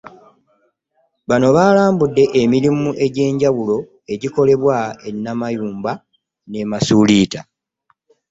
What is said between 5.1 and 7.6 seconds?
Namayumba ne Masuliita